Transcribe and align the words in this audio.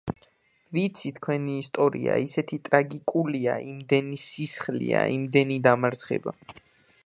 ვიცი 0.75 1.09
თქვენი 1.17 1.57
ისტორია, 1.63 2.15
ისეთი 2.29 2.59
ტრაგიკულია, 2.69 3.57
იმდენი 3.73 4.19
სისხლია, 4.25 5.07
იმდენი 5.19 5.63
დამარცხება. 5.71 6.39